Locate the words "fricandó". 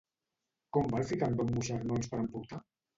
1.11-1.47